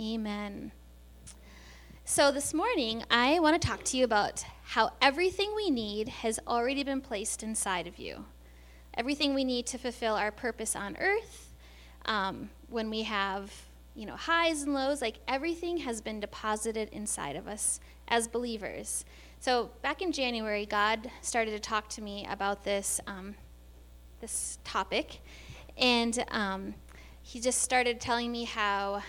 [0.00, 0.72] Amen.
[2.06, 6.40] So, this morning, I want to talk to you about how everything we need has
[6.48, 8.24] already been placed inside of you.
[8.94, 11.52] Everything we need to fulfill our purpose on earth,
[12.06, 13.52] um, when we have
[13.94, 17.78] you know highs and lows, like everything has been deposited inside of us
[18.08, 19.04] as believers.
[19.38, 23.34] So back in January, God started to talk to me about this um,
[24.22, 25.20] this topic,
[25.76, 26.74] and um,
[27.20, 29.02] He just started telling me how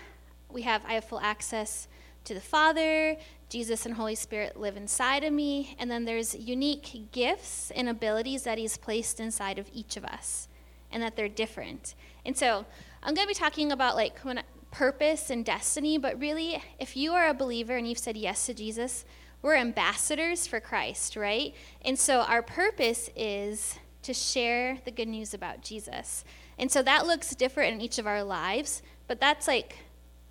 [0.54, 1.88] we have I have full access
[2.26, 3.18] to the Father,
[3.50, 8.44] Jesus and Holy Spirit live inside of me, and then there's unique gifts and abilities
[8.44, 10.48] that He's placed inside of each of us,
[10.92, 11.96] and that they're different.
[12.26, 12.66] And so
[13.04, 17.14] I'm going to be talking about like when purpose and destiny, but really, if you
[17.14, 19.04] are a believer and you've said yes to Jesus,
[19.42, 21.54] we're ambassadors for Christ, right?
[21.84, 26.24] And so our purpose is to share the good news about Jesus.
[26.58, 29.76] And so that looks different in each of our lives, but that's like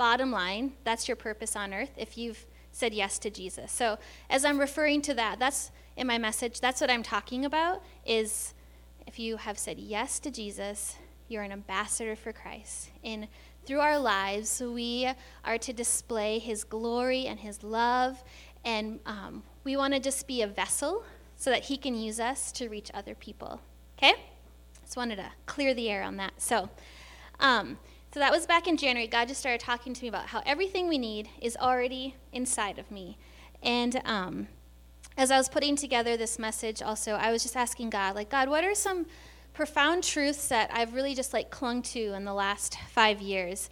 [0.00, 3.70] bottom line, that's your purpose on earth if you've said yes to Jesus.
[3.70, 3.98] So
[4.30, 8.55] as I'm referring to that, that's in my message, that's what I'm talking about is
[9.06, 10.97] if you have said yes to Jesus,
[11.28, 12.88] you're an ambassador for Christ.
[13.05, 13.28] And
[13.66, 15.06] through our lives, we
[15.44, 18.25] are to display his glory and his love,
[18.64, 21.05] and um, we want to just be a vessel
[21.36, 23.60] so that he can use us to reach other people.
[23.98, 24.14] Okay?
[24.82, 26.32] Just wanted to clear the air on that.
[26.38, 26.70] So,
[27.38, 27.77] um,
[28.12, 29.06] so that was back in January.
[29.06, 32.91] God just started talking to me about how everything we need is already inside of
[32.91, 33.16] me.
[33.62, 34.48] And um,
[35.16, 38.48] as I was putting together this message, also, I was just asking God, like, God,
[38.48, 39.06] what are some
[39.55, 43.70] profound truths that I've really just like clung to in the last five years?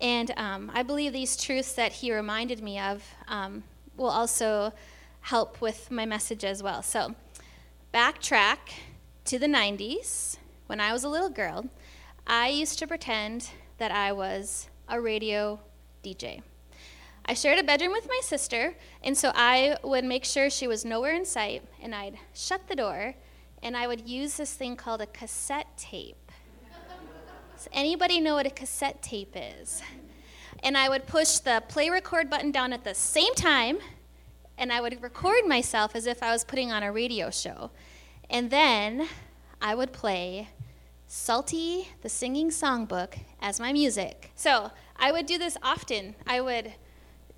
[0.00, 3.64] And um, I believe these truths that He reminded me of um,
[3.96, 4.72] will also
[5.22, 6.84] help with my message as well.
[6.84, 7.16] So,
[7.92, 8.58] backtrack
[9.24, 10.36] to the 90s
[10.68, 11.66] when I was a little girl.
[12.24, 13.50] I used to pretend
[13.80, 15.58] that I was a radio
[16.04, 16.42] DJ.
[17.24, 20.84] I shared a bedroom with my sister, and so I would make sure she was
[20.84, 23.14] nowhere in sight, and I'd shut the door,
[23.62, 26.30] and I would use this thing called a cassette tape.
[27.56, 29.82] Does anybody know what a cassette tape is?
[30.62, 33.78] And I would push the play record button down at the same time,
[34.58, 37.70] and I would record myself as if I was putting on a radio show.
[38.28, 39.08] And then
[39.62, 40.48] I would play
[41.12, 44.30] Psalty, the singing songbook, as my music.
[44.36, 46.14] So I would do this often.
[46.24, 46.72] I would,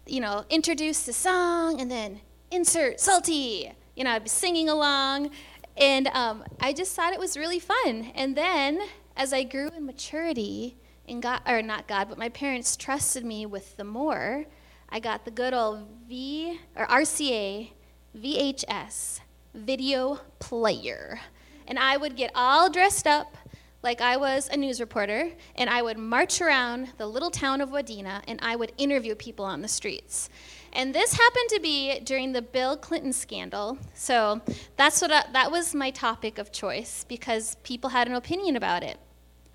[0.07, 3.73] you know, introduce the song and then insert Psalty.
[3.97, 5.31] You know, I'd be singing along.
[5.79, 8.13] And um, I just thought it was really fun.
[8.15, 8.79] And then
[9.17, 10.77] as I grew in maturity,
[11.09, 14.45] and God, or not God, but my parents trusted me with the more,
[14.91, 17.71] I got the good old V or RCA
[18.15, 19.21] VHS
[19.55, 21.21] video player.
[21.67, 23.39] And I would get all dressed up
[23.83, 27.71] like I was a news reporter, and I would march around the little town of
[27.71, 30.31] Wadena and I would interview people on the streets.
[30.73, 33.79] And this happened to be during the Bill Clinton scandal.
[33.95, 34.41] So
[34.77, 38.83] that's what I, that was my topic of choice because people had an opinion about
[38.83, 38.99] it.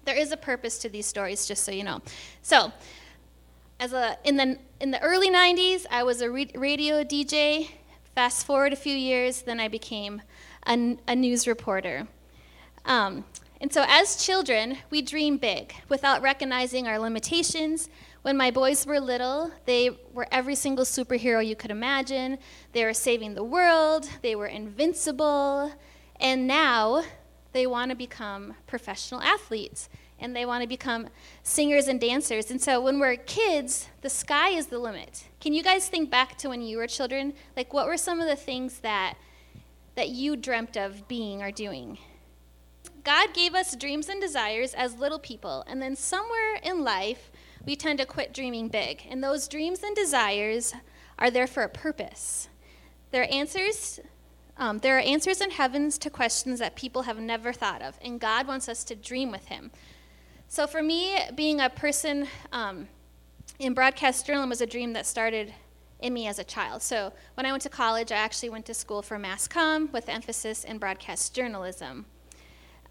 [0.06, 2.02] There is a purpose to these stories, just so you know.
[2.42, 2.72] So,
[3.80, 7.70] as a in the in the early 90s, I was a radio DJ.
[8.16, 10.22] Fast forward a few years, then I became
[10.66, 12.08] a, a news reporter.
[12.86, 13.26] Um,
[13.60, 17.90] and so, as children, we dream big without recognizing our limitations.
[18.22, 22.38] When my boys were little, they were every single superhero you could imagine.
[22.74, 25.72] They were saving the world, they were invincible,
[26.20, 27.04] and now
[27.54, 31.08] they want to become professional athletes and they want to become
[31.44, 32.52] singers and dancers.
[32.52, 35.26] And so, when we're kids, the sky is the limit.
[35.40, 37.34] Can you guys think back to when you were children?
[37.56, 39.16] Like, what were some of the things that,
[39.96, 41.98] that you dreamt of being or doing?
[43.08, 47.32] God gave us dreams and desires as little people, and then somewhere in life,
[47.66, 49.04] we tend to quit dreaming big.
[49.10, 50.74] And those dreams and desires
[51.18, 52.50] are there for a purpose.
[53.12, 54.02] There are answers.
[54.58, 58.20] Um, there are answers in heavens to questions that people have never thought of, and
[58.20, 59.72] God wants us to dream with Him.
[60.50, 62.90] So, for me, being a person um,
[63.58, 65.54] in broadcast journalism was a dream that started
[66.02, 66.82] in me as a child.
[66.82, 70.10] So, when I went to college, I actually went to school for mass comm with
[70.10, 72.06] emphasis in broadcast journalism.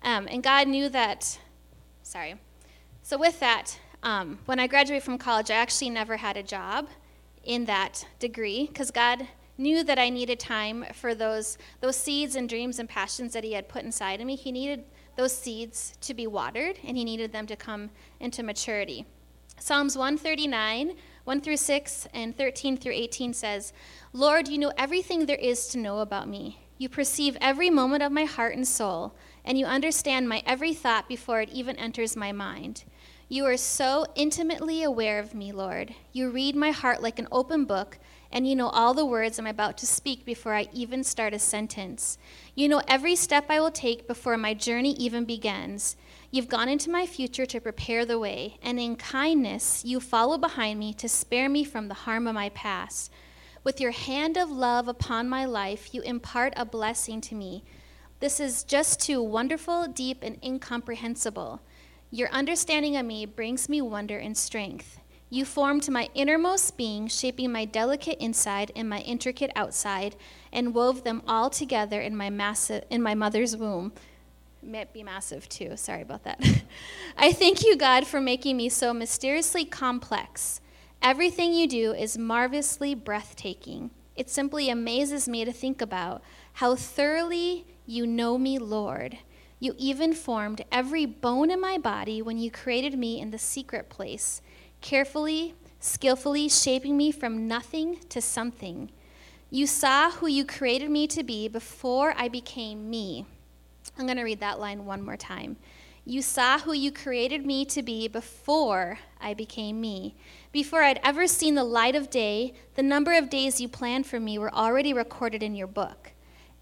[0.02, 1.38] Um, and God knew that,
[2.02, 2.36] sorry.
[3.02, 6.88] So, with that, um, when I graduated from college, I actually never had a job
[7.44, 9.26] in that degree because God
[9.58, 13.52] knew that I needed time for those, those seeds and dreams and passions that He
[13.52, 14.36] had put inside of me.
[14.36, 14.84] He needed
[15.16, 17.90] those seeds to be watered and He needed them to come
[18.20, 19.06] into maturity.
[19.58, 23.72] Psalms 139, 1 through 6, and 13 through 18 says,
[24.12, 26.60] Lord, you know everything there is to know about me.
[26.78, 29.14] You perceive every moment of my heart and soul
[29.46, 32.84] and you understand my every thought before it even enters my mind.
[33.28, 35.94] You are so intimately aware of me, Lord.
[36.12, 37.98] You read my heart like an open book,
[38.30, 41.38] and you know all the words I'm about to speak before I even start a
[41.38, 42.18] sentence.
[42.54, 45.96] You know every step I will take before my journey even begins.
[46.30, 50.78] You've gone into my future to prepare the way, and in kindness you follow behind
[50.78, 53.12] me to spare me from the harm of my past.
[53.64, 57.64] With your hand of love upon my life, you impart a blessing to me.
[58.18, 61.60] This is just too wonderful, deep, and incomprehensible.
[62.10, 65.00] Your understanding of me brings me wonder and strength.
[65.28, 70.16] You formed my innermost being, shaping my delicate inside and my intricate outside,
[70.52, 73.92] and wove them all together in my massive in my mother's womb.
[74.62, 75.76] Might be massive too.
[75.76, 76.42] Sorry about that.
[77.18, 80.60] I thank you, God, for making me so mysteriously complex.
[81.02, 83.90] Everything you do is marvelously breathtaking.
[84.14, 86.22] It simply amazes me to think about
[86.54, 89.18] how thoroughly you know me, Lord.
[89.58, 93.88] You even formed every bone in my body when you created me in the secret
[93.88, 94.42] place,
[94.80, 98.90] carefully, skillfully shaping me from nothing to something.
[99.48, 103.24] You saw who you created me to be before I became me.
[103.96, 105.56] I'm going to read that line one more time.
[106.04, 110.14] You saw who you created me to be before I became me.
[110.52, 114.20] Before I'd ever seen the light of day, the number of days you planned for
[114.20, 116.12] me were already recorded in your book.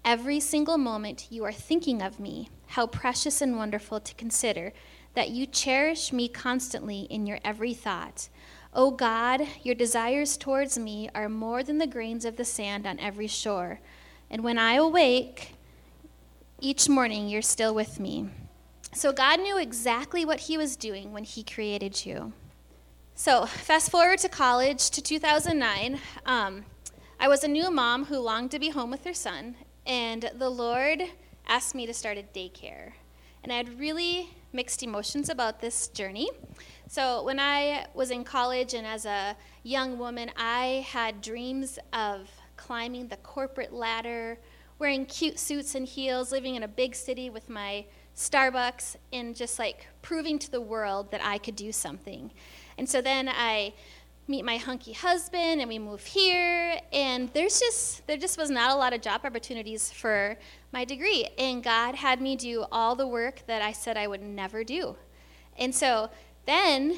[0.05, 4.71] Every single moment you are thinking of me, how precious and wonderful to consider
[5.15, 8.29] that you cherish me constantly in your every thought.
[8.71, 12.85] O oh God, your desires towards me are more than the grains of the sand
[12.85, 13.79] on every shore.
[14.29, 15.55] And when I awake
[16.61, 18.29] each morning, you're still with me.
[18.93, 22.31] So God knew exactly what he was doing when he created you.
[23.15, 25.99] So, fast forward to college to 2009.
[26.27, 26.65] Um,
[27.19, 30.49] I was a new mom who longed to be home with her son, and the
[30.49, 31.03] Lord
[31.47, 32.93] asked me to start a daycare.
[33.43, 36.29] And I had really mixed emotions about this journey.
[36.87, 42.29] So, when I was in college and as a young woman, I had dreams of
[42.57, 44.39] climbing the corporate ladder,
[44.79, 47.85] wearing cute suits and heels, living in a big city with my
[48.15, 52.31] Starbucks, and just like proving to the world that I could do something.
[52.77, 53.73] And so then I
[54.27, 56.79] meet my hunky husband and we move here.
[56.91, 60.37] And there's just there just was not a lot of job opportunities for
[60.71, 61.27] my degree.
[61.37, 64.95] And god had me do all the work that i said i would never do.
[65.57, 66.09] And so
[66.45, 66.97] then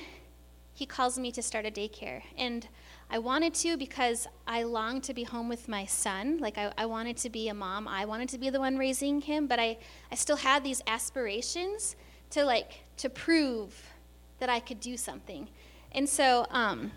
[0.73, 2.21] he calls me to start a daycare.
[2.37, 2.67] And
[3.09, 6.37] i wanted to because i longed to be home with my son.
[6.37, 7.89] Like i, I wanted to be a mom.
[7.89, 9.77] I wanted to be the one raising him but i,
[10.11, 11.97] I still had these aspirations
[12.29, 13.93] to like to prove
[14.39, 15.49] that i could do something.
[15.91, 16.91] And so um,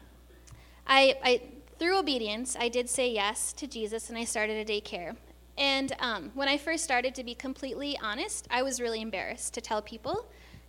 [0.87, 1.43] I, I,
[1.79, 5.17] through obedience, I did say yes to Jesus and I started a daycare.
[5.57, 9.61] And um, when I first started, to be completely honest, I was really embarrassed to
[9.61, 10.27] tell people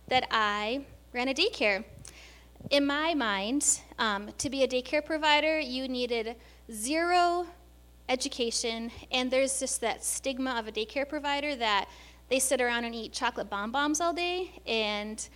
[0.08, 1.84] that I ran a daycare.
[2.70, 6.36] In my mind, um, to be a daycare provider, you needed
[6.70, 7.46] zero
[8.08, 11.88] education, and there's just that stigma of a daycare provider that
[12.28, 15.28] they sit around and eat chocolate bonbons all day and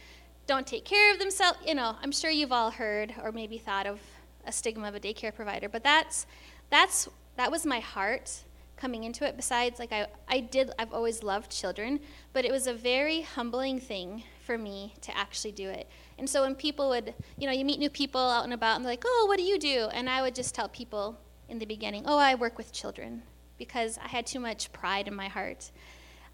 [0.46, 1.58] don't take care of themselves.
[1.66, 4.00] You know, I'm sure you've all heard or maybe thought of
[4.46, 6.26] a stigma of a daycare provider, but that's
[6.70, 8.44] that's that was my heart
[8.76, 9.36] coming into it.
[9.36, 12.00] Besides, like I, I did, I've always loved children,
[12.32, 15.88] but it was a very humbling thing for me to actually do it.
[16.18, 18.84] And so when people would, you know, you meet new people out and about, and
[18.84, 21.66] they're like, "Oh, what do you do?" And I would just tell people in the
[21.66, 23.22] beginning, "Oh, I work with children,"
[23.58, 25.70] because I had too much pride in my heart.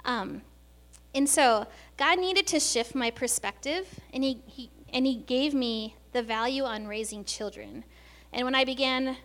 [0.04, 0.42] Um,
[1.14, 1.66] and so
[1.96, 6.64] God needed to shift my perspective, and he, he, and he gave me the value
[6.64, 7.84] on raising children.
[8.32, 9.16] And when I began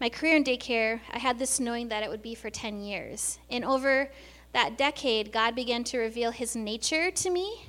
[0.00, 3.38] my career in daycare, I had this knowing that it would be for 10 years.
[3.50, 4.10] And over
[4.52, 7.68] that decade, God began to reveal his nature to me,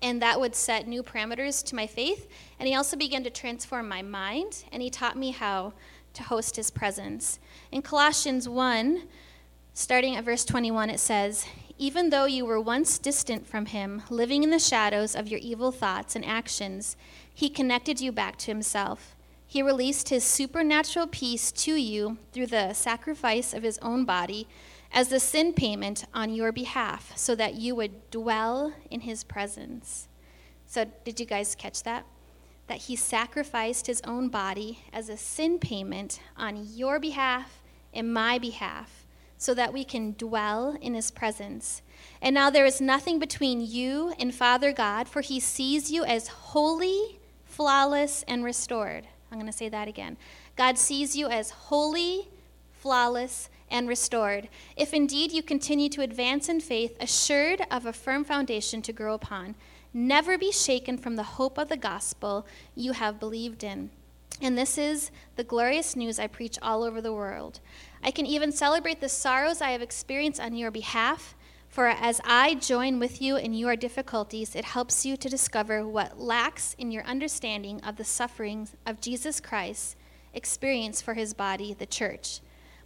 [0.00, 2.28] and that would set new parameters to my faith.
[2.58, 5.74] And he also began to transform my mind, and he taught me how
[6.14, 7.38] to host his presence.
[7.70, 9.02] In Colossians 1,
[9.74, 11.46] starting at verse 21, it says,
[11.78, 15.72] Even though you were once distant from him, living in the shadows of your evil
[15.72, 16.96] thoughts and actions,
[17.32, 19.11] he connected you back to himself
[19.52, 24.48] he released his supernatural peace to you through the sacrifice of his own body
[24.90, 30.08] as the sin payment on your behalf, so that you would dwell in his presence.
[30.64, 32.06] So, did you guys catch that?
[32.68, 37.60] That he sacrificed his own body as a sin payment on your behalf
[37.92, 39.04] and my behalf,
[39.36, 41.82] so that we can dwell in his presence.
[42.22, 46.28] And now there is nothing between you and Father God, for he sees you as
[46.28, 49.08] holy, flawless, and restored.
[49.32, 50.16] I'm going to say that again.
[50.56, 52.28] God sees you as holy,
[52.70, 54.48] flawless, and restored.
[54.76, 59.14] If indeed you continue to advance in faith, assured of a firm foundation to grow
[59.14, 59.56] upon,
[59.94, 63.90] Never be shaken from the hope of the gospel you have believed in.
[64.40, 67.60] And this is the glorious news I preach all over the world.
[68.02, 71.34] I can even celebrate the sorrows I have experienced on your behalf,
[71.72, 76.20] for as I join with you in your difficulties, it helps you to discover what
[76.20, 79.96] lacks in your understanding of the sufferings of Jesus Christ
[80.34, 82.40] experienced for his body, the church.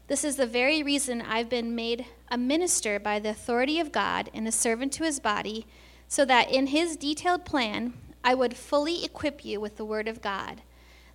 [0.06, 4.30] This is the very reason I've been made a minister by the authority of God
[4.32, 5.66] and a servant to his body,
[6.06, 10.22] so that in his detailed plan I would fully equip you with the word of
[10.22, 10.62] God.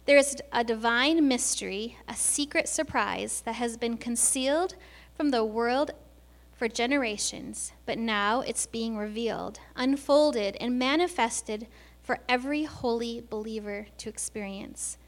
[0.06, 4.76] There is a divine mystery, a secret surprise that has been concealed
[5.16, 5.92] from the world
[6.62, 11.66] for generations, but now it's being revealed, unfolded, and manifested
[12.04, 15.00] for every holy believer to experience.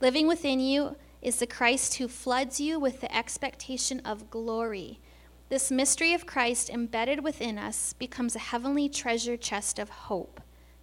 [0.00, 4.98] Living within you is the Christ who floods you with the expectation of glory.
[5.48, 10.40] This mystery of Christ embedded within us becomes a heavenly treasure chest of hope,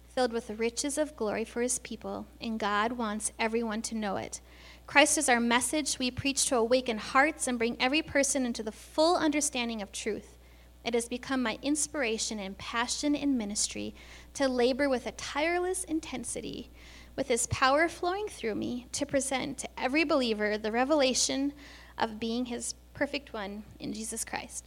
[0.08, 4.16] filled with the riches of glory for his people, and God wants everyone to know
[4.16, 4.40] it.
[4.86, 8.72] Christ is our message we preach to awaken hearts and bring every person into the
[8.72, 10.38] full understanding of truth.
[10.84, 13.94] It has become my inspiration and passion in ministry
[14.34, 16.70] to labor with a tireless intensity
[17.16, 21.54] with his power flowing through me to present to every believer the revelation
[21.96, 24.66] of being his perfect one in Jesus Christ.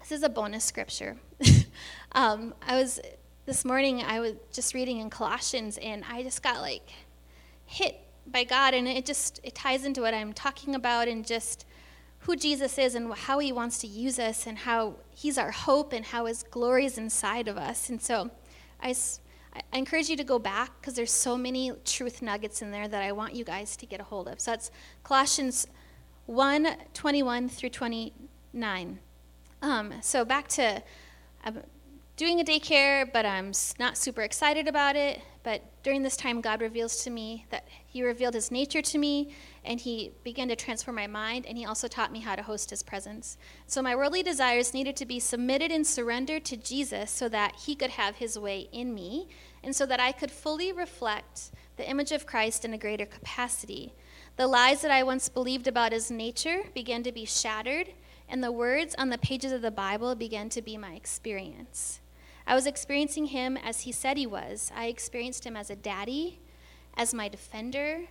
[0.00, 1.16] This is a bonus scripture.
[2.12, 3.00] um, I was
[3.46, 6.90] this morning I was just reading in Colossians and I just got like
[7.64, 11.66] hit by God and it just it ties into what I'm talking about and just
[12.20, 15.92] who Jesus is and how he wants to use us and how he's our hope
[15.92, 17.88] and how his glory is inside of us.
[17.88, 18.30] And so
[18.80, 18.94] I
[19.54, 23.02] I encourage you to go back because there's so many truth nuggets in there that
[23.02, 24.40] I want you guys to get a hold of.
[24.40, 24.70] So that's
[25.04, 25.66] Colossians
[26.26, 28.98] 1 21 through 29.
[29.60, 30.82] Um, so back to
[31.44, 31.62] I'm
[32.22, 33.50] doing a daycare, but I'm
[33.80, 35.20] not super excited about it.
[35.42, 39.34] But during this time, God reveals to me that He revealed His nature to me,
[39.64, 42.70] and He began to transform my mind, and He also taught me how to host
[42.70, 43.38] His presence.
[43.66, 47.74] So my worldly desires needed to be submitted and surrendered to Jesus so that He
[47.74, 49.26] could have His way in me,
[49.64, 53.94] and so that I could fully reflect the image of Christ in a greater capacity.
[54.36, 57.88] The lies that I once believed about His nature began to be shattered,
[58.28, 61.98] and the words on the pages of the Bible began to be my experience.
[62.46, 64.72] I was experiencing him as he said he was.
[64.74, 66.40] I experienced him as a daddy,
[66.96, 68.02] as my defender,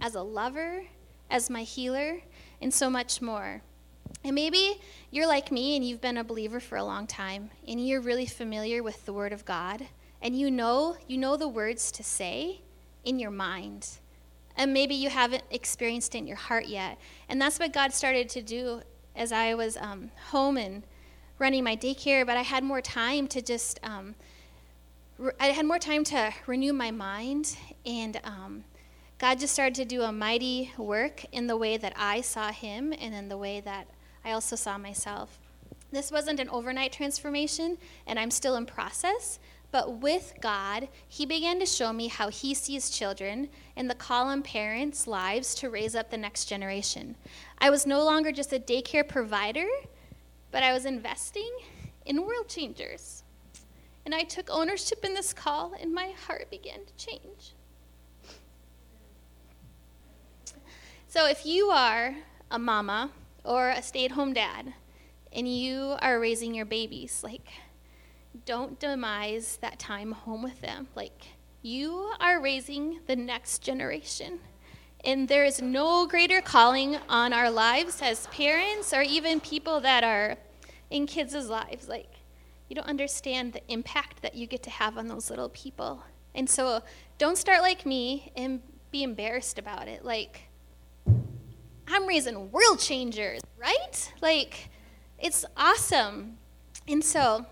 [0.00, 0.84] as a lover,
[1.30, 2.20] as my healer,
[2.60, 3.62] and so much more.
[4.24, 7.86] And maybe you're like me and you've been a believer for a long time and
[7.86, 9.86] you're really familiar with the word of God
[10.22, 12.60] and you know you know the words to say
[13.04, 13.88] in your mind.
[14.56, 16.98] And maybe you haven't experienced it in your heart yet.
[17.28, 18.80] And that's what God started to do
[19.14, 20.82] as I was um, home and
[21.38, 24.14] running my daycare, but I had more time to just, um,
[25.18, 28.64] re- I had more time to renew my mind, and um,
[29.18, 32.92] God just started to do a mighty work in the way that I saw Him
[32.92, 33.86] and in the way that
[34.24, 35.38] I also saw myself.
[35.92, 39.38] This wasn't an overnight transformation, and I'm still in process.
[39.72, 44.26] But with God, He began to show me how He sees children and the call
[44.26, 47.16] on parents' lives to raise up the next generation.
[47.58, 49.66] I was no longer just a daycare provider,
[50.50, 51.50] but I was investing
[52.04, 53.22] in world changers.
[54.04, 57.54] And I took ownership in this call, and my heart began to change.
[61.08, 62.14] So, if you are
[62.50, 63.10] a mama
[63.44, 64.74] or a stay at home dad
[65.32, 67.48] and you are raising your babies, like,
[68.44, 70.88] don't demise that time home with them.
[70.94, 71.26] Like,
[71.62, 74.40] you are raising the next generation.
[75.06, 80.02] And there is no greater calling on our lives as parents or even people that
[80.02, 80.36] are
[80.90, 81.88] in kids' lives.
[81.88, 82.10] Like,
[82.68, 86.02] you don't understand the impact that you get to have on those little people.
[86.34, 86.82] And so
[87.18, 88.60] don't start like me and
[88.90, 90.04] be embarrassed about it.
[90.04, 90.48] Like,
[91.86, 94.12] I'm raising world changers, right?
[94.20, 94.70] Like,
[95.20, 96.38] it's awesome.
[96.88, 97.46] And so,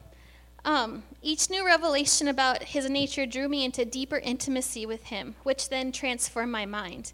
[0.64, 5.68] um, each new revelation about his nature drew me into deeper intimacy with him, which
[5.68, 7.12] then transformed my mind.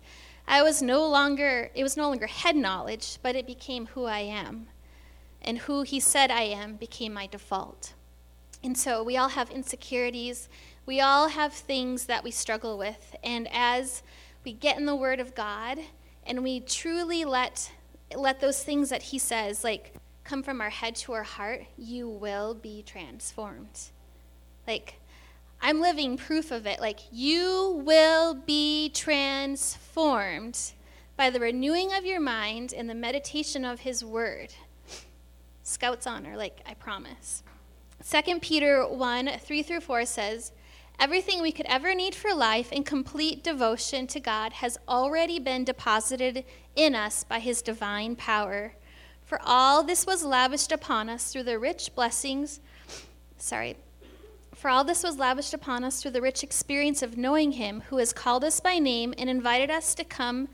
[0.50, 4.18] I was no longer, it was no longer head knowledge, but it became who I
[4.18, 4.66] am.
[5.40, 7.94] And who he said I am became my default.
[8.64, 10.48] And so we all have insecurities.
[10.86, 13.14] We all have things that we struggle with.
[13.22, 14.02] And as
[14.44, 15.78] we get in the Word of God
[16.26, 17.70] and we truly let,
[18.16, 22.08] let those things that he says, like, come from our head to our heart, you
[22.08, 23.92] will be transformed.
[24.66, 24.99] Like,
[25.62, 26.80] I'm living proof of it.
[26.80, 30.72] Like, you will be transformed
[31.16, 34.54] by the renewing of your mind and the meditation of his word.
[35.62, 37.42] Scout's honor, like I promise.
[38.08, 40.52] 2 Peter 1 3 through 4 says,
[40.98, 45.64] Everything we could ever need for life and complete devotion to God has already been
[45.64, 46.44] deposited
[46.76, 48.74] in us by His divine power.
[49.24, 52.60] For all this was lavished upon us through the rich blessings,
[53.38, 53.76] sorry,
[54.60, 57.96] for all this was lavished upon us through the rich experience of knowing Him who
[57.96, 60.48] has called us by name and invited us to come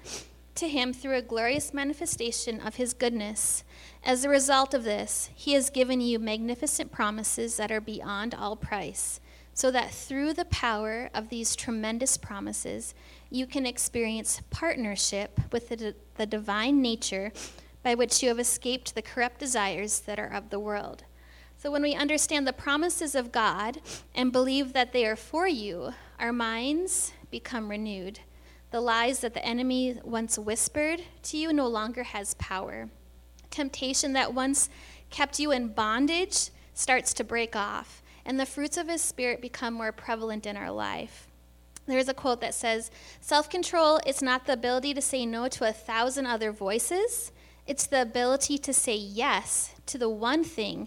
[0.54, 3.64] to Him through a glorious manifestation of His goodness.
[4.04, 8.54] As a result of this, He has given you magnificent promises that are beyond all
[8.54, 9.20] price
[9.54, 12.94] so that through the power of these tremendous promises,
[13.28, 17.32] you can experience partnership with the, the divine nature
[17.82, 21.02] by which you have escaped the corrupt desires that are of the world.
[21.66, 23.80] So, when we understand the promises of God
[24.14, 28.20] and believe that they are for you, our minds become renewed.
[28.70, 32.88] The lies that the enemy once whispered to you no longer has power.
[33.50, 34.68] Temptation that once
[35.10, 39.74] kept you in bondage starts to break off and the fruits of His Spirit become
[39.74, 41.26] more prevalent in our life.
[41.86, 45.48] There is a quote that says Self control is not the ability to say no
[45.48, 47.32] to a thousand other voices,
[47.66, 50.86] it's the ability to say yes to the one thing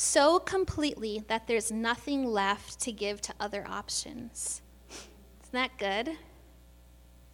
[0.00, 4.62] so completely that there's nothing left to give to other options.
[4.88, 6.16] Isn't that good?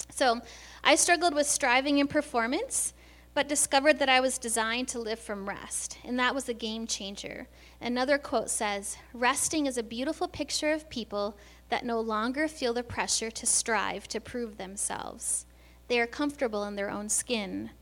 [0.08, 0.40] So,
[0.82, 2.94] I struggled with striving and performance,
[3.34, 6.86] but discovered that I was designed to live from rest, and that was a game
[6.86, 7.48] changer.
[7.82, 11.36] Another quote says Resting is a beautiful picture of people
[11.68, 15.44] that no longer feel the pressure to strive to prove themselves.
[15.88, 17.72] They are comfortable in their own skin.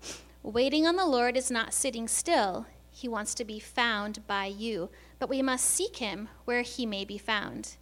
[0.43, 2.67] Waiting on the Lord is not sitting still.
[3.03, 7.05] He wants to be found by you, but we must seek him where he may
[7.05, 7.75] be found.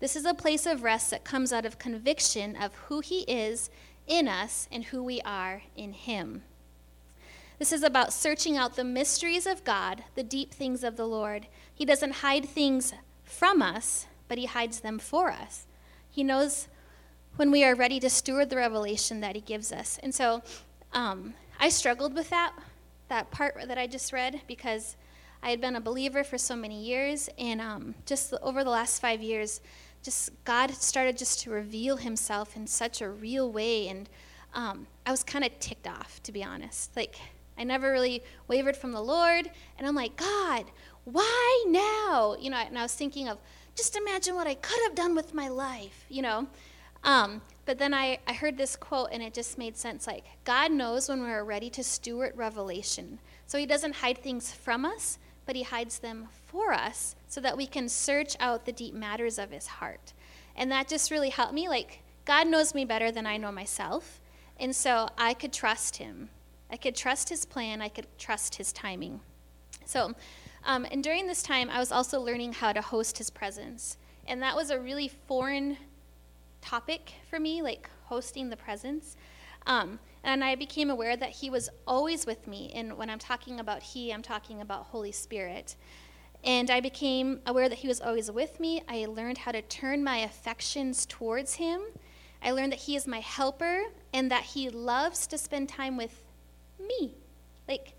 [0.00, 3.70] This is a place of rest that comes out of conviction of who he is
[4.08, 6.42] in us and who we are in him.
[7.60, 11.46] This is about searching out the mysteries of God, the deep things of the Lord.
[11.72, 15.68] He doesn't hide things from us, but He hides them for us.
[16.10, 16.66] He knows
[17.36, 20.00] when we are ready to steward the revelation that He gives us.
[20.02, 20.42] And so
[20.92, 22.54] um, I struggled with that,
[23.08, 24.96] that part that I just read, because
[25.42, 27.28] I had been a believer for so many years.
[27.38, 29.60] And um, just over the last five years,
[30.02, 33.88] just God started just to reveal Himself in such a real way.
[33.88, 34.08] And
[34.54, 36.96] um, I was kind of ticked off, to be honest.
[36.96, 37.16] Like,
[37.56, 39.50] I never really wavered from the Lord.
[39.78, 40.64] And I'm like, God,
[41.04, 42.36] why now?
[42.38, 43.38] You know, and I was thinking of
[43.76, 46.46] just imagine what I could have done with my life, you know.
[47.02, 50.70] Um, but then I, I heard this quote and it just made sense like, God
[50.70, 53.18] knows when we're ready to steward revelation.
[53.46, 57.56] So he doesn't hide things from us, but he hides them for us so that
[57.56, 60.12] we can search out the deep matters of his heart.
[60.56, 61.68] And that just really helped me.
[61.68, 64.20] Like, God knows me better than I know myself.
[64.58, 66.30] And so I could trust him.
[66.70, 69.20] I could trust his plan, I could trust his timing.
[69.84, 70.14] So,
[70.64, 73.98] um, and during this time, I was also learning how to host his presence.
[74.26, 75.76] And that was a really foreign
[76.64, 79.16] topic for me, like hosting the presence.
[79.66, 82.72] Um, and I became aware that he was always with me.
[82.74, 85.76] And when I'm talking about he, I'm talking about Holy Spirit.
[86.42, 88.82] And I became aware that he was always with me.
[88.88, 91.80] I learned how to turn my affections towards him.
[92.42, 96.26] I learned that he is my helper and that he loves to spend time with
[96.78, 97.14] me.
[97.66, 97.94] Like,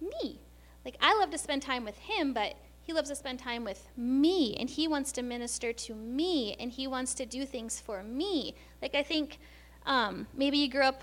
[0.00, 0.40] me.
[0.84, 2.54] Like, I love to spend time with him, but
[2.88, 6.72] he loves to spend time with me, and he wants to minister to me, and
[6.72, 8.54] he wants to do things for me.
[8.80, 9.40] Like, I think
[9.84, 11.02] um, maybe you grew up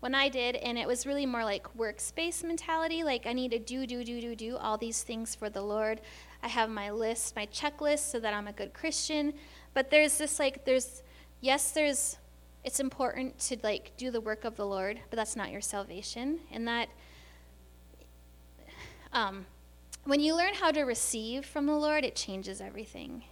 [0.00, 3.04] when I did, and it was really more like workspace mentality.
[3.04, 6.00] Like, I need to do, do, do, do, do all these things for the Lord.
[6.42, 9.34] I have my list, my checklist, so that I'm a good Christian.
[9.74, 11.02] But there's this, like, there's,
[11.42, 12.16] yes, there's
[12.64, 16.40] it's important to like do the work of the Lord, but that's not your salvation.
[16.50, 16.88] And that
[19.12, 19.44] um,
[20.08, 23.24] when you learn how to receive from the Lord, it changes everything.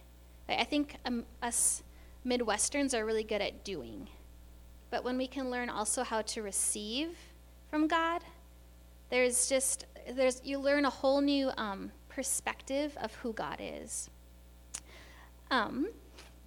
[0.47, 1.81] I think um, us
[2.23, 4.07] Midwesterns are really good at doing,
[4.91, 7.17] but when we can learn also how to receive
[7.71, 8.21] from God,
[9.09, 14.11] there's just there's you learn a whole new um, perspective of who God is.
[15.49, 15.87] Um,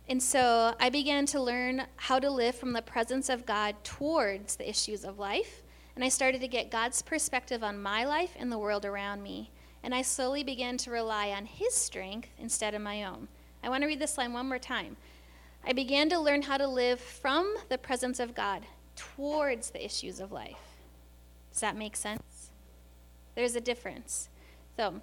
[0.09, 4.55] and so I began to learn how to live from the presence of God towards
[4.55, 5.65] the issues of life.
[5.97, 9.51] And I started to get God's perspective on my life and the world around me.
[9.83, 13.29] And I slowly began to rely on His strength instead of my own.
[13.63, 14.97] I want to read this line one more time.
[15.67, 18.63] I began to learn how to live from the presence of God
[18.97, 20.59] towards the issues of life.
[21.53, 22.51] Does that make sense?
[23.35, 24.29] There's a difference.
[24.77, 25.01] So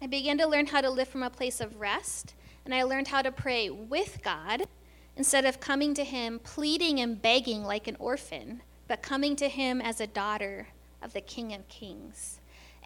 [0.00, 2.34] I began to learn how to live from a place of rest
[2.68, 4.64] and I learned how to pray with God
[5.16, 9.80] instead of coming to Him pleading and begging like an orphan, but coming to Him
[9.80, 10.68] as a daughter
[11.00, 12.37] of the King of Kings.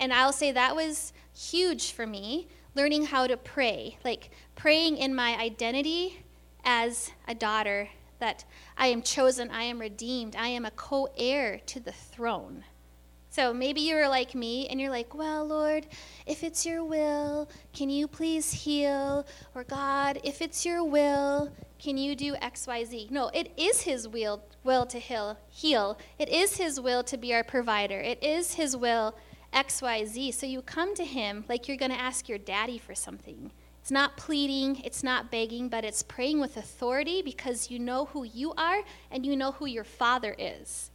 [0.02, 5.14] And I'll say that was huge for me, learning how to pray, like praying in
[5.14, 6.24] my identity
[6.64, 7.88] as a daughter,
[8.18, 8.44] that
[8.76, 12.64] I am chosen, I am redeemed, I am a co heir to the throne.
[13.30, 15.86] So maybe you're like me and you're like, well, Lord,
[16.26, 19.24] if it's your will, can you please heal?
[19.54, 23.12] Or God, if it's your will, can you do XYZ?
[23.12, 25.96] No, it is His will, will to heal, heal.
[26.18, 28.00] It is His will to be our provider.
[28.00, 29.14] It is His will
[29.52, 30.34] XYZ.
[30.34, 33.50] So you come to Him like you're going to ask your daddy for something.
[33.80, 38.22] It's not pleading, it's not begging, but it's praying with authority because you know who
[38.22, 40.90] you are and you know who your Father is.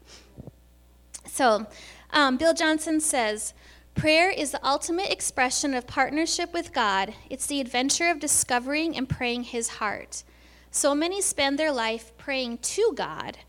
[1.25, 1.67] So,
[2.11, 3.53] um, Bill Johnson says,
[3.93, 7.13] Prayer is the ultimate expression of partnership with God.
[7.29, 10.23] It's the adventure of discovering and praying His heart.
[10.71, 13.39] So many spend their life praying to God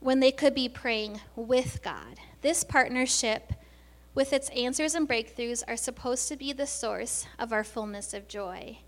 [0.00, 2.18] when they could be praying with God.
[2.42, 3.54] This partnership,
[4.14, 8.28] with its answers and breakthroughs, are supposed to be the source of our fullness of
[8.28, 8.78] joy.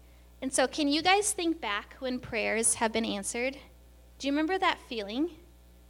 [0.41, 3.57] And so, can you guys think back when prayers have been answered?
[4.19, 5.31] Do you remember that feeling?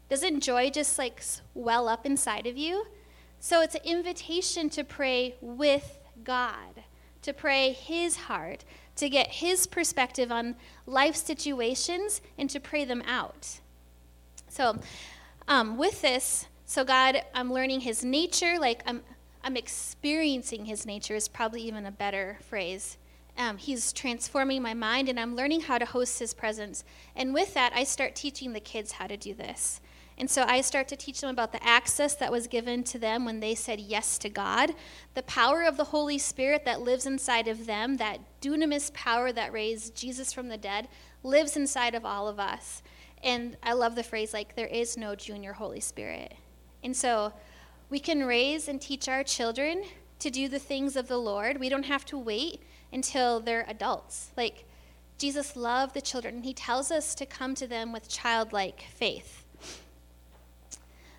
[0.08, 1.22] Doesn't joy just like
[1.54, 2.86] well up inside of you?
[3.40, 6.82] So it's an invitation to pray with God,
[7.22, 8.64] to pray His heart,
[8.96, 13.60] to get His perspective on life situations, and to pray them out.
[14.48, 14.78] So,
[15.48, 19.02] um, with this, so God, I'm learning His nature, like I'm,
[19.46, 22.98] I'm experiencing His nature, is probably even a better phrase.
[23.38, 26.82] Um, he's transforming my mind, and I'm learning how to host His presence.
[27.14, 29.80] And with that, I start teaching the kids how to do this.
[30.18, 33.24] And so I start to teach them about the access that was given to them
[33.24, 34.74] when they said yes to God,
[35.14, 39.52] the power of the Holy Spirit that lives inside of them, that dunamis power that
[39.52, 40.88] raised Jesus from the dead,
[41.22, 42.82] lives inside of all of us.
[43.22, 46.34] And I love the phrase like, there is no junior Holy Spirit.
[46.82, 47.32] And so
[47.88, 49.84] we can raise and teach our children
[50.18, 51.58] to do the things of the Lord.
[51.58, 54.30] We don't have to wait until they're adults.
[54.36, 54.64] Like,
[55.18, 59.44] Jesus loved the children, and he tells us to come to them with childlike faith.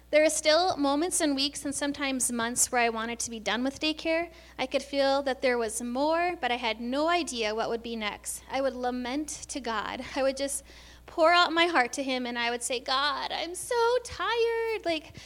[0.10, 3.64] There are still moments and weeks and sometimes months where I wanted to be done
[3.64, 4.30] with daycare.
[4.58, 7.98] I could feel that there was more, but I had no idea what would be
[7.98, 8.42] next.
[8.50, 10.02] I would lament to God.
[10.16, 10.64] I would just
[11.08, 13.76] pour out my heart to Him and I would say, God, I'm so
[14.06, 14.86] tired.
[14.86, 15.18] Like,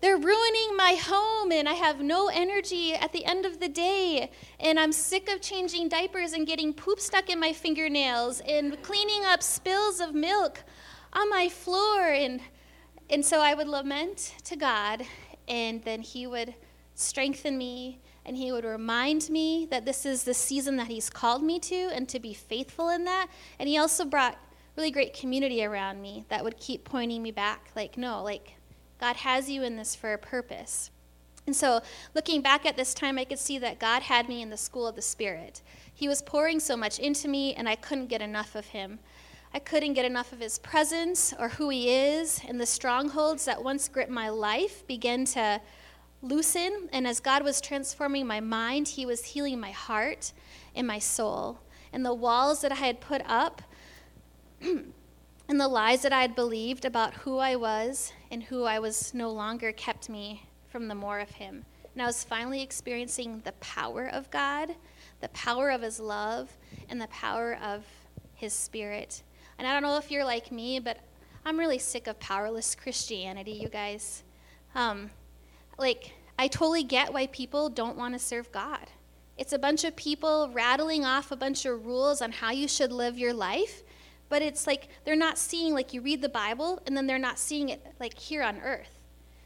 [0.00, 4.30] they're ruining my home and I have no energy at the end of the day.
[4.58, 9.24] And I'm sick of changing diapers and getting poop stuck in my fingernails and cleaning
[9.24, 10.64] up spills of milk
[11.12, 12.40] on my floor and
[13.10, 15.02] and so I would lament to God,
[15.48, 16.54] and then He would
[16.94, 21.42] strengthen me, and He would remind me that this is the season that He's called
[21.42, 23.26] me to, and to be faithful in that.
[23.58, 24.38] And He also brought
[24.76, 28.54] really great community around me that would keep pointing me back, like, no, like,
[29.00, 30.90] God has you in this for a purpose.
[31.46, 31.80] And so,
[32.14, 34.86] looking back at this time, I could see that God had me in the school
[34.86, 35.62] of the Spirit.
[35.92, 39.00] He was pouring so much into me, and I couldn't get enough of Him.
[39.52, 43.64] I couldn't get enough of his presence or who he is, and the strongholds that
[43.64, 45.60] once gripped my life began to
[46.22, 46.88] loosen.
[46.92, 50.32] And as God was transforming my mind, he was healing my heart
[50.76, 51.58] and my soul.
[51.92, 53.62] And the walls that I had put up
[55.50, 59.12] and the lies that I had believed about who I was and who I was
[59.12, 61.64] no longer kept me from the more of him.
[61.92, 64.76] And I was finally experiencing the power of God,
[65.20, 66.56] the power of his love,
[66.88, 67.84] and the power of
[68.36, 69.24] his spirit.
[69.58, 70.98] And I don't know if you're like me, but
[71.44, 74.22] I'm really sick of powerless Christianity, you guys.
[74.76, 75.10] Um,
[75.78, 78.86] like, I totally get why people don't want to serve God.
[79.36, 82.92] It's a bunch of people rattling off a bunch of rules on how you should
[82.92, 83.82] live your life,
[84.30, 87.38] but it's like they're not seeing, like, you read the Bible and then they're not
[87.38, 88.98] seeing it, like, here on earth.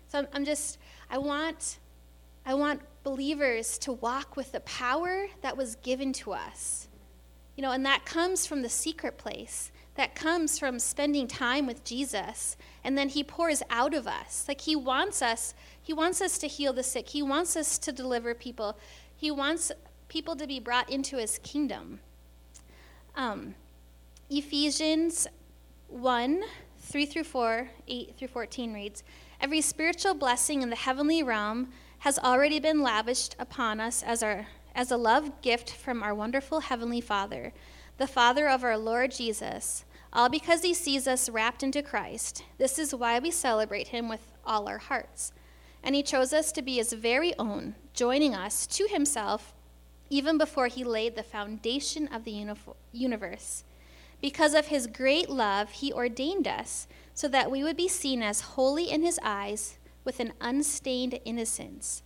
[0.07, 0.79] So I'm, I'm just,
[1.11, 1.81] I want,
[2.47, 6.87] I want believers to walk with the power that was given to us.
[7.57, 11.85] You know, and that comes from the secret place that comes from spending time with
[11.85, 14.44] Jesus and then he pours out of us.
[14.49, 17.09] Like he wants us, he wants us to heal the sick.
[17.09, 18.77] He wants us to deliver people.
[19.16, 19.70] He wants
[20.09, 22.01] people to be brought into his kingdom.
[23.16, 23.55] Um,
[24.37, 25.29] Ephesians
[25.87, 26.42] 1
[26.81, 29.05] 3 through 4, 8 through 14 reads
[29.40, 31.68] Every spiritual blessing in the heavenly realm
[32.01, 36.61] has already been lavished upon us as, our, as a love gift from our wonderful
[36.61, 37.53] Heavenly Father
[37.97, 42.42] the Father of our Lord Jesus, all because he sees us wrapped into Christ.
[42.59, 45.33] This is why we celebrate him with all our hearts.
[45.81, 49.55] And he chose us to be his very own, joining us to himself
[50.11, 52.44] even before he laid the foundation of the
[52.90, 53.62] universe.
[54.25, 58.41] Because of his great love, he ordained us so that we would be seen as
[58.57, 62.03] holy in his eyes with an unstained innocence.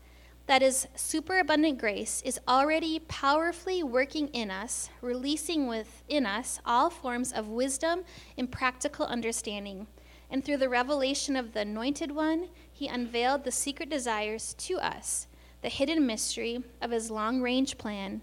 [0.48, 7.30] That is, superabundant grace is already powerfully working in us, releasing within us all forms
[7.30, 8.02] of wisdom
[8.36, 9.86] and practical understanding.
[10.28, 15.28] And through the revelation of the Anointed One, He unveiled the secret desires to us,
[15.62, 18.22] the hidden mystery of His long range plan,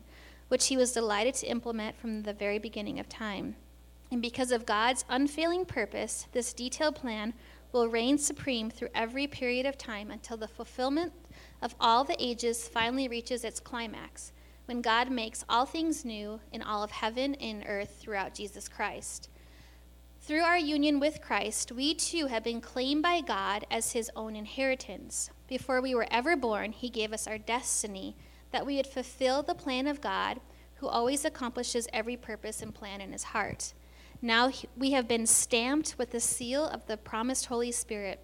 [0.49, 3.55] which He was delighted to implement from the very beginning of time.
[4.11, 7.33] And because of God's unfailing purpose, this detailed plan
[7.71, 11.11] will reign supreme through every period of time until the fulfillment
[11.61, 14.31] of all the ages finally reaches its climax,
[14.65, 19.29] when God makes all things new in all of heaven and earth throughout Jesus Christ.
[20.21, 24.35] Through our union with Christ, we too have been claimed by God as his own
[24.35, 25.29] inheritance.
[25.47, 28.15] Before we were ever born, he gave us our destiny,
[28.51, 30.39] that we would fulfill the plan of God,
[30.75, 33.73] who always accomplishes every purpose and plan in his heart.
[34.25, 38.19] Now we have been stamped with the seal of the promised Holy Spirit.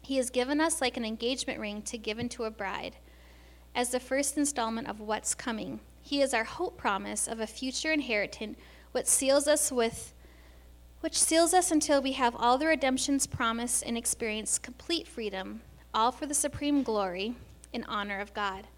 [0.00, 2.96] He has given us like an engagement ring to give into a bride
[3.74, 5.80] as the first installment of what's coming.
[6.00, 8.56] He is our hope promise of a future inheritance,
[8.92, 10.14] which seals us with
[11.00, 15.60] which seals us until we have all the redemption's promise and experience complete freedom,
[15.92, 17.34] all for the supreme glory
[17.74, 18.68] and honor of God.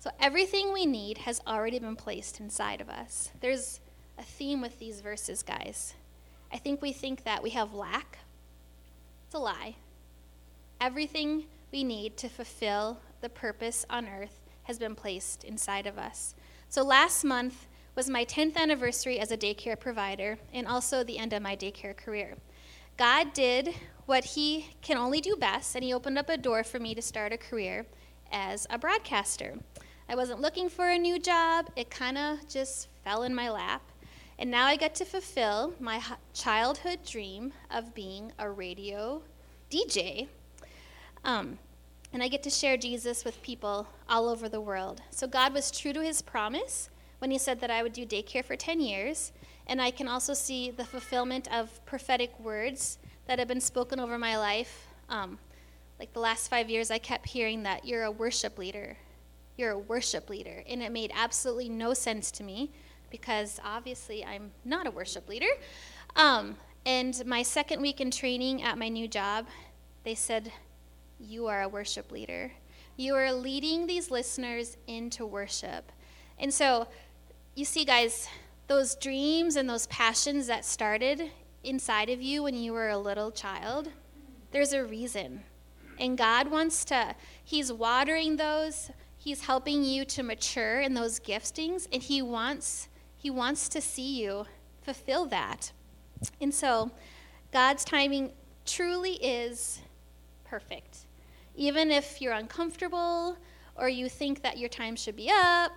[0.00, 3.30] So everything we need has already been placed inside of us.
[3.40, 3.78] There's
[4.18, 5.94] a theme with these verses, guys.
[6.54, 8.18] I think we think that we have lack.
[9.26, 9.74] It's a lie.
[10.80, 16.36] Everything we need to fulfill the purpose on earth has been placed inside of us.
[16.68, 21.32] So last month was my 10th anniversary as a daycare provider and also the end
[21.32, 22.36] of my daycare career.
[22.96, 23.74] God did
[24.06, 27.02] what He can only do best, and He opened up a door for me to
[27.02, 27.84] start a career
[28.30, 29.58] as a broadcaster.
[30.08, 33.82] I wasn't looking for a new job, it kind of just fell in my lap.
[34.38, 39.22] And now I get to fulfill my childhood dream of being a radio
[39.70, 40.28] DJ.
[41.24, 41.58] Um,
[42.12, 45.02] and I get to share Jesus with people all over the world.
[45.10, 48.44] So God was true to his promise when he said that I would do daycare
[48.44, 49.32] for 10 years.
[49.66, 54.18] And I can also see the fulfillment of prophetic words that have been spoken over
[54.18, 54.88] my life.
[55.08, 55.38] Um,
[55.98, 58.96] like the last five years, I kept hearing that you're a worship leader.
[59.56, 60.62] You're a worship leader.
[60.68, 62.72] And it made absolutely no sense to me
[63.14, 65.46] because obviously I'm not a worship leader.
[66.16, 69.46] Um, and my second week in training at my new job,
[70.02, 70.50] they said,
[71.20, 72.50] You are a worship leader.
[72.96, 75.92] You are leading these listeners into worship.
[76.40, 76.88] And so,
[77.54, 78.26] you see, guys,
[78.66, 81.30] those dreams and those passions that started
[81.62, 83.90] inside of you when you were a little child,
[84.50, 85.44] there's a reason.
[86.00, 91.86] And God wants to, He's watering those, He's helping you to mature in those giftings,
[91.92, 92.88] and He wants
[93.24, 94.44] he wants to see you
[94.82, 95.72] fulfill that.
[96.42, 96.90] And so,
[97.54, 98.32] God's timing
[98.66, 99.80] truly is
[100.44, 101.06] perfect.
[101.56, 103.38] Even if you're uncomfortable
[103.76, 105.72] or you think that your time should be up,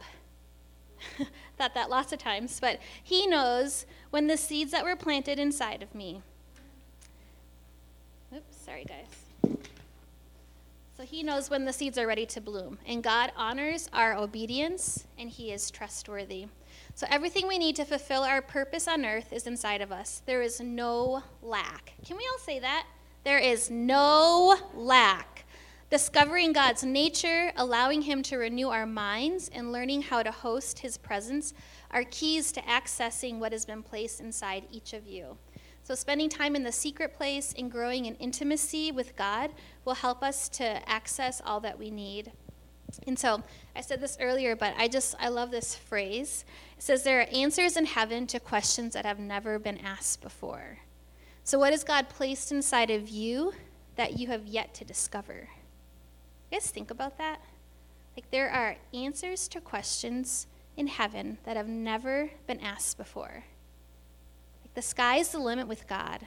[1.58, 5.82] thought that lots of times, but He knows when the seeds that were planted inside
[5.82, 6.22] of me.
[8.36, 9.58] Oops, sorry, guys.
[10.98, 12.78] So He knows when the seeds are ready to bloom.
[12.86, 16.48] And God honors our obedience, and He is trustworthy.
[16.98, 20.24] So everything we need to fulfill our purpose on earth is inside of us.
[20.26, 21.94] There is no lack.
[22.04, 22.88] Can we all say that?
[23.24, 25.46] There is no lack.
[25.92, 30.98] Discovering God's nature, allowing Him to renew our minds, and learning how to host His
[30.98, 31.54] presence
[31.92, 35.38] are keys to accessing what has been placed inside each of you.
[35.84, 39.52] So, spending time in the secret place and growing in intimacy with God
[39.86, 42.32] will help us to access all that we need.
[43.06, 43.44] And so
[43.76, 46.46] I said this earlier, but I just, I love this phrase.
[46.78, 50.80] It says, There are answers in heaven to questions that have never been asked before.
[51.44, 53.54] So, what has God placed inside of you
[53.96, 55.50] that you have yet to discover?
[56.52, 57.42] You guys think about that?
[58.16, 63.44] Like, there are answers to questions in heaven that have never been asked before.
[64.64, 66.22] Like, the sky's the limit with God.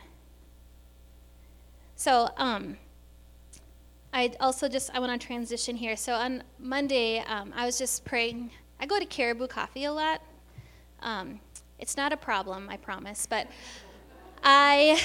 [1.96, 2.78] So, um,
[4.12, 5.96] I also just I want to transition here.
[5.96, 8.50] So on Monday, um, I was just praying.
[8.80, 10.20] I go to Caribou Coffee a lot.
[11.00, 11.40] Um,
[11.78, 13.46] it's not a problem, I promise, but
[14.42, 15.00] I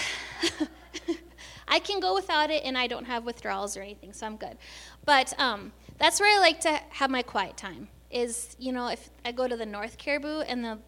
[1.68, 4.58] I can go without it, and I don't have withdrawals or anything, so I'm good.
[5.06, 7.90] But um, that's where I like to have my quiet time.
[8.10, 10.80] Is you know if I go to the North Caribou and the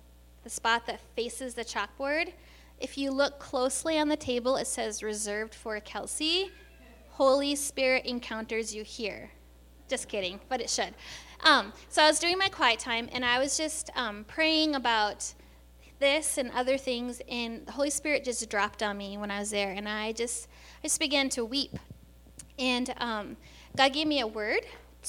[0.44, 2.34] the spot that faces the chalkboard,
[2.80, 6.52] if you look closely on the table, it says reserved for Kelsey
[7.18, 9.32] Holy Spirit encounters you here.
[9.88, 10.94] Just kidding, but it should.
[11.42, 15.34] Um, so I was doing my quiet time and I was just um, praying about
[16.00, 19.50] this and other things, and the Holy Spirit just dropped on me when I was
[19.50, 20.48] there, and I just
[20.84, 21.76] I just began to weep.
[22.60, 23.38] And um,
[23.76, 24.62] God gave me a word,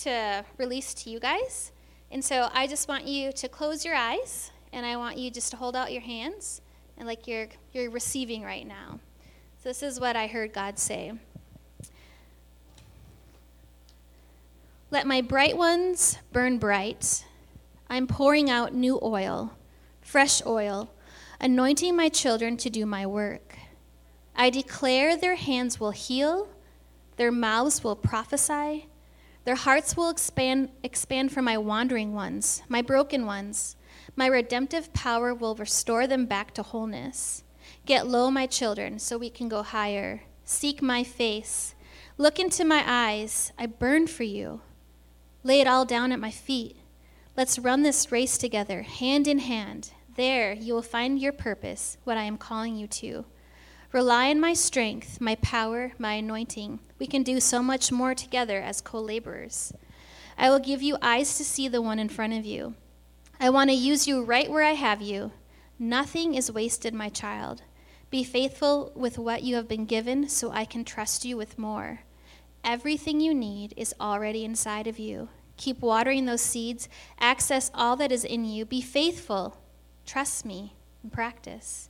[0.02, 1.72] to release to you guys.
[2.10, 5.50] And so I just want you to close your eyes and I want you just
[5.50, 6.60] to hold out your hands
[6.96, 9.00] and like you're you're receiving right now.
[9.62, 11.12] So this is what I heard God say.
[14.90, 17.26] Let my bright ones burn bright.
[17.90, 19.52] I'm pouring out new oil,
[20.00, 20.90] fresh oil,
[21.38, 23.58] anointing my children to do my work.
[24.34, 26.48] I declare their hands will heal,
[27.18, 28.86] their mouths will prophesy,
[29.44, 33.76] their hearts will expand, expand for my wandering ones, my broken ones.
[34.16, 37.44] My redemptive power will restore them back to wholeness.
[37.84, 40.22] Get low, my children, so we can go higher.
[40.44, 41.74] Seek my face.
[42.16, 43.52] Look into my eyes.
[43.58, 44.62] I burn for you.
[45.44, 46.76] Lay it all down at my feet.
[47.36, 49.92] Let's run this race together, hand in hand.
[50.16, 53.24] There you will find your purpose, what I am calling you to.
[53.92, 56.80] Rely on my strength, my power, my anointing.
[56.98, 59.72] We can do so much more together as co laborers.
[60.36, 62.74] I will give you eyes to see the one in front of you.
[63.38, 65.30] I want to use you right where I have you.
[65.78, 67.62] Nothing is wasted, my child.
[68.10, 72.00] Be faithful with what you have been given so I can trust you with more.
[72.64, 75.28] Everything you need is already inside of you.
[75.56, 76.88] Keep watering those seeds.
[77.18, 78.64] Access all that is in you.
[78.64, 79.56] Be faithful.
[80.06, 81.88] Trust me and practice.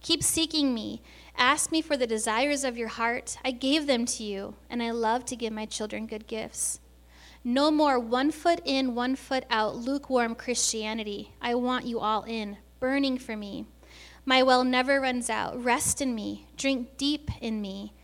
[0.00, 1.02] Keep seeking me.
[1.36, 3.36] Ask me for the desires of your heart.
[3.44, 6.80] I gave them to you, and I love to give my children good gifts.
[7.42, 11.32] No more one foot in, one foot out, lukewarm Christianity.
[11.40, 13.66] I want you all in, burning for me.
[14.24, 15.62] My well never runs out.
[15.62, 16.46] Rest in me.
[16.56, 17.94] Drink deep in me.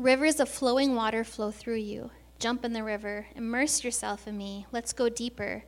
[0.00, 2.10] Rivers of flowing water flow through you.
[2.38, 3.26] Jump in the river.
[3.36, 4.64] Immerse yourself in me.
[4.72, 5.64] Let's go deeper.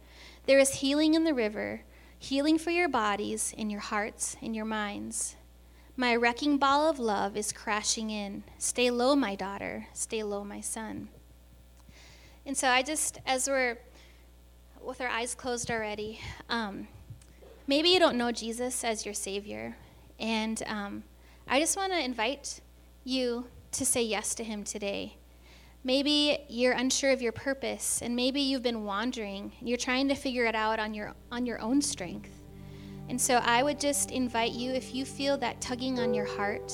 [0.47, 1.83] There is healing in the river,
[2.19, 5.37] healing for your bodies, in your hearts, in your minds.
[5.99, 8.43] My wrecking ball of love is crashing in.
[8.57, 9.89] Stay low, my daughter.
[9.93, 11.11] Stay low, my son.
[12.47, 13.77] And so I just, as we're
[14.81, 16.89] with our eyes closed already, um,
[17.67, 19.77] maybe you don't know Jesus as your Savior.
[20.19, 21.05] And um,
[21.47, 22.63] I just want to invite
[23.05, 25.17] you to say yes to Him today.
[25.85, 29.53] Maybe you're unsure of your purpose, and maybe you've been wandering.
[29.61, 32.31] You're trying to figure it out on your, on your own strength.
[33.09, 36.73] And so I would just invite you, if you feel that tugging on your heart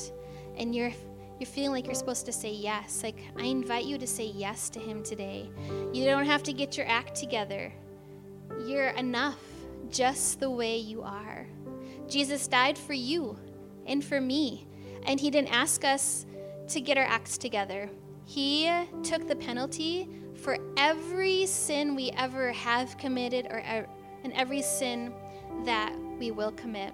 [0.56, 0.92] and you're
[1.38, 3.02] you're feeling like you're supposed to say yes.
[3.04, 5.48] Like, I invite you to say yes to Him today.
[5.92, 7.72] You don't have to get your act together,
[8.66, 9.38] you're enough
[9.90, 11.46] just the way you are.
[12.08, 13.38] Jesus died for you
[13.87, 14.66] and for me,
[15.06, 16.26] and He didn't ask us
[16.68, 17.88] to get our acts together.
[18.24, 18.70] He
[19.02, 23.87] took the penalty for every sin we ever have committed or
[24.24, 25.12] and every sin
[25.64, 26.92] that we will commit.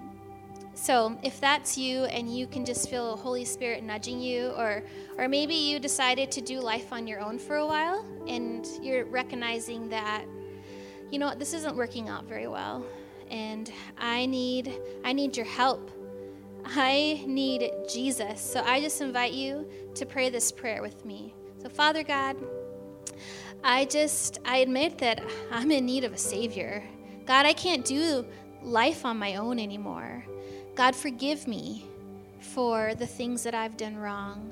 [0.75, 4.83] So, if that's you and you can just feel Holy Spirit nudging you, or,
[5.17, 9.05] or maybe you decided to do life on your own for a while and you're
[9.05, 10.25] recognizing that,
[11.13, 12.85] you know what, this isn't working out very well,
[13.31, 15.93] and I need, I need your help.
[16.67, 18.41] I need Jesus.
[18.41, 21.35] So, I just invite you to pray this prayer with me.
[21.63, 22.37] So, Father God,
[23.63, 26.83] I just, I admit that I'm in need of a Savior.
[27.27, 28.27] God, I can't do
[28.63, 30.25] life on my own anymore.
[30.75, 31.87] God, forgive me
[32.41, 34.51] for the things that I've done wrong.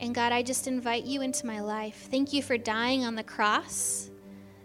[0.00, 2.08] And God, I just invite you into my life.
[2.10, 4.10] Thank you for dying on the cross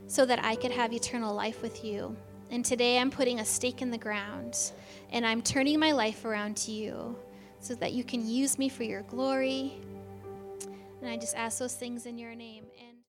[0.07, 2.15] so that I could have eternal life with you.
[2.51, 4.73] And today I'm putting a stake in the ground
[5.13, 7.15] and I'm turning my life around to you
[7.59, 9.73] so that you can use me for your glory.
[11.01, 12.65] And I just ask those things in your name.